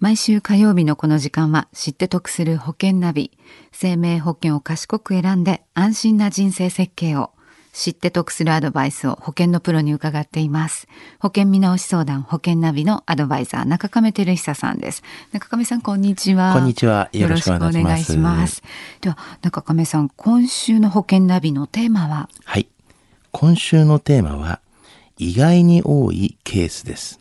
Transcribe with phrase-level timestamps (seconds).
[0.00, 3.32] 毎週火曜日のこの時間は知って得する保険ナビ。
[3.70, 7.32] 生命保険を賢く選んで安心な人生設計を。
[7.74, 10.88] 知って得するアドバイスを保険のプロに伺っています。
[11.18, 15.02] 保険見直し相談保険ナビのアドバイザー中亀照久さんです。
[15.32, 16.54] 中亀さんこんにちは。
[16.54, 17.10] こんにちは。
[17.12, 18.62] よろしくお願いします。
[19.02, 22.30] では中亀さん今週の保険ナビのテーマは？
[22.46, 22.68] はい。
[23.32, 24.60] 今週のテーマは、
[25.18, 27.20] 意外に多いケースです。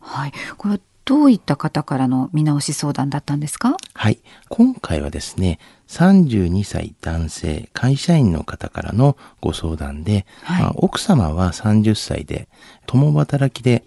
[0.00, 0.32] はい。
[0.56, 3.76] これはどういった方からの見直し相談だったんですか？
[3.94, 4.18] はい。
[4.48, 12.48] 今回はですね、32歳男性会社員の方からのご相談で、はいまあ奥様は30歳で、
[12.86, 13.84] 共働きで、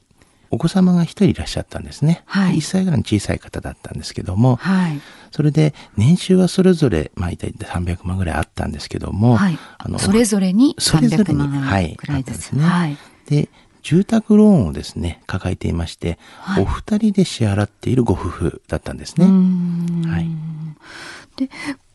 [0.50, 2.24] お子様が一人いらっしゃったんですね。
[2.26, 5.02] はい1歳ぐらいの小さい方だったんですけども、はい。
[5.32, 9.90] それで年収はそれぞれ、まあ、大体300万ぐらいあったんですけども、はいあ。
[9.90, 12.64] のそれぞれに300それぞれに、万はい、くらいですね。
[12.64, 12.98] はい。
[13.28, 13.50] で、
[13.82, 19.26] 住宅ローンをですね、抱えていまして、はいお二人で支払っているご夫婦だったんですね。
[20.10, 20.28] はい。
[21.38, 21.50] で、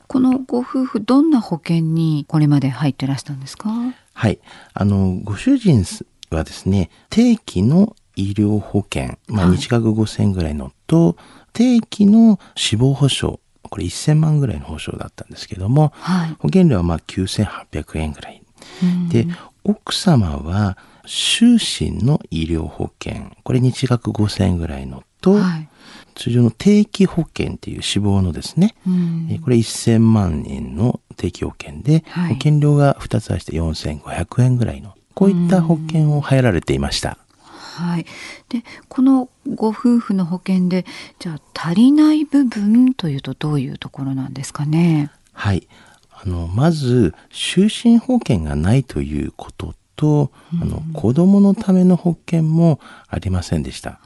[0.06, 3.70] このご夫婦どんな保険にこれまで入ってらしたんですか？
[4.12, 4.38] はい。
[4.72, 5.84] あの、ご主人
[6.30, 11.16] はですね、定期の医療保険、まあ、はい日額5000円ぐらいのと、
[11.52, 16.28] 定期の死亡保障、これ1000万ぐらいの保証だったんですけども、はい。
[16.38, 18.42] 保険料はまあ9800円ぐらい。
[18.82, 19.26] うんで、
[19.64, 20.76] 奥様は、
[21.06, 25.68] 終身の医療保険、これ日額5000円ぐらいのと、はい。
[26.14, 37.18] 通常の定期保険っていう死亡のですね、うんえーこれ1000万円の定期保険で、はい保険料が2つ合わせて4500円ぐらいの、こういった保険を入られていました。
[37.48, 38.06] はい。
[38.48, 40.86] で、このご夫婦の保険で、
[41.18, 45.10] じゃあ足りない部分というとどういうところなんですかね？
[45.32, 45.66] はい。
[46.12, 54.00] あの、まず、就寝保険がないということと、あの、子供のための保険もありませんでした。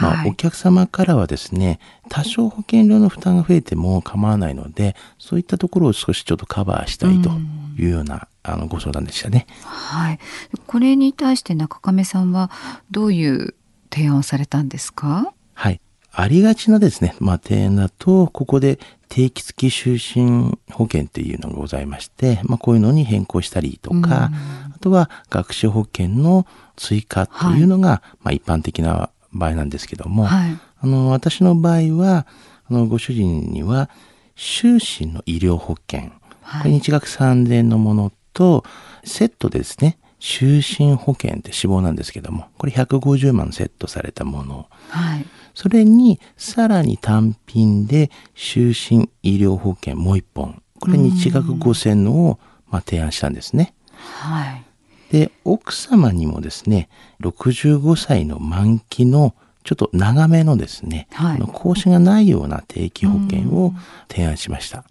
[0.00, 7.30] まあ、はいお客様からはですね、多少保険料の負担が増えても構わないので、そういったところを少しちょっとカバーしたいと
[7.76, 9.46] いうような、あの、ご相談でしたね。
[9.64, 10.20] はい。
[10.68, 12.50] これに対して中亀さんは
[12.92, 13.54] どういう
[13.92, 15.34] 提案をされたんですか？
[15.54, 15.80] はい。
[16.14, 18.78] ありがちなですね、まあ、提案だと、ここで
[19.08, 30.58] 定期付き就寝保険っていうのがございまして、まあ、こういうのに変更したりとか、あとは学習保険の追加っていうのが、まあ、一般的な場合なんですけども、はい。
[30.80, 32.26] あの、私の場合は、
[32.68, 33.88] あの、ご主人には、
[34.36, 36.10] 終身の医療保険、
[36.42, 38.64] はいこれ日額3000円のものと、
[39.04, 45.26] セットでですね、就寝保険って死亡なんですけども、これ150万セットされたもの、はい。
[45.54, 48.68] それに、さらに単品で、就
[48.98, 50.62] 寝医療保険もう一本。
[50.80, 53.74] これ日額5000のを、まあ、提案したんですね。
[53.94, 54.64] はい。
[55.12, 56.88] で、奥様にもですね、
[57.20, 63.74] 65歳の満期の、ちょっと長めのですね、はい更新がないような定期保険を
[64.08, 64.84] 提案しました。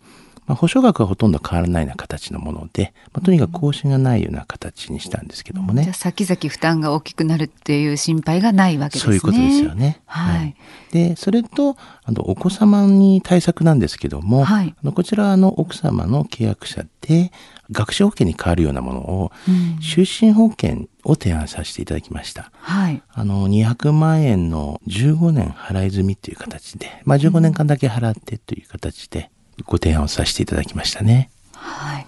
[0.52, 5.84] まあ、保証額はほとんど変わらないような形のもので、まあ、とにかく更新がないような形にしたんですけどもね。
[5.84, 9.12] じゃあ先々負担が大きくなるっていう心配がないわけですね。
[9.12, 10.02] そういうことですよね。
[10.06, 10.56] はい。
[10.92, 17.32] で、それと、あの、お子様に対策なんですけども、はいあのこちらはあの奥様の契約者で、
[17.72, 22.52] 学習保険に変わるようなものを、うん就寝保険を提案させていただきました。
[22.56, 23.02] はい。
[23.08, 29.32] あの、200万円の15年払い済みという形で、まあ15年間だけ払ってという形で
[29.66, 31.30] ご提案をさせていただきましたね。
[31.54, 32.06] はい。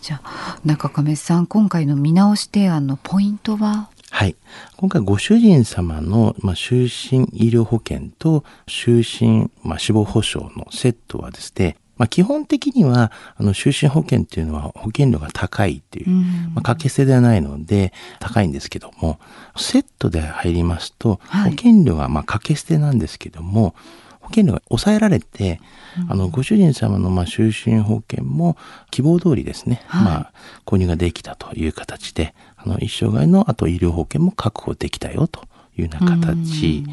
[0.00, 3.90] じゃあ中亀さん今回の見直し提案のポイントは？
[4.10, 4.34] はい。
[4.76, 19.20] 今回ご主人様の、まあ、就寝医療保険と就寝、まあ、死亡保障のセットはですね、まあ、基本的には、あの、就寝保険っていうのは保険料が高いっていう、うんまあ、掛け捨てではないので高いんですけども、
[19.56, 23.74] セットで入りますと、はい保険料がまあ掛け捨てなんですけども、
[24.08, 25.60] 保険料が抑えられて、
[26.08, 28.56] あの、ご主人様のまあ就寝保険も
[28.90, 30.32] 希望通りですね、はいまあ、
[30.64, 35.42] 購入ができたという形で、あの、一生涯のあと医療保険も確保できたよと
[35.76, 36.84] いうような形。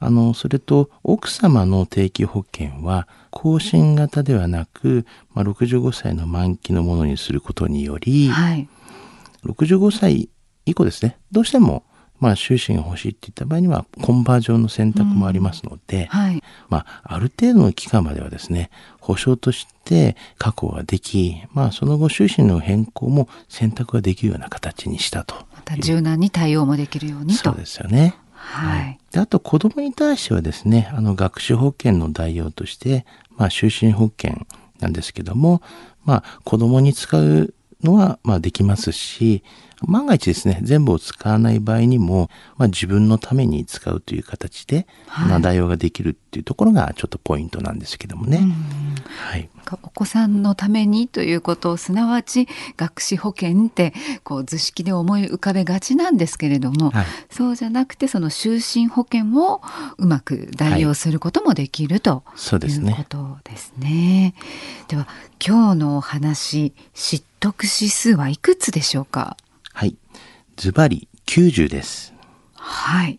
[0.00, 8.68] あの、それと、奥様の定期保険は、更新型ではなく、まあ、65歳の満期のものにすることにより、はい。
[9.46, 10.28] 65歳
[10.66, 11.84] 以降ですね、どうしても、
[12.20, 16.42] まあ、収支が欲しいっていった場合には、コンバージョンの選択もありますので、はい。
[16.68, 18.70] まあ、ある程度の期間まではですね、
[19.00, 25.34] 保証として確保ができ、まあ、その後収支の変更も選択ができるような形にしたと。
[25.54, 27.50] また柔軟に対応もできるようにと。
[27.50, 28.14] そうですよね。
[28.32, 28.98] はい。
[29.10, 33.06] であと子供に対してはですね、あの学習保険の代用として、
[33.36, 34.46] まあ就寝保険
[34.80, 35.62] なんですけども、
[36.04, 39.42] まあ子供に使うのは、まあできますし、
[39.86, 48.40] 万が一ですね、全部を使わない場合にも、まあ自分のために使うという形で、はいまあ代用ができるっていうところがちょっとポイントなんですけどもね。
[49.06, 49.48] はい。
[49.82, 52.46] お子さんのためにということをすなわち
[52.76, 59.62] 学資保険ってこう図式で思い浮かべがちなんですけれども、はいそうじゃなくてその就寝保険を
[59.96, 64.34] うまく代用することもできる、とそうですねいうことですね。
[64.88, 65.08] では
[65.44, 69.36] 今日のお話知得指数はいくつでしょうか？
[69.74, 69.96] はい。
[70.54, 72.14] ズバリ90です。
[72.54, 73.18] はい。